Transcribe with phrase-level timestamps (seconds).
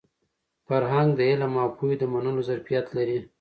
[0.67, 3.17] فرهنګ د علم او پوهې د منلو ظرفیت لري.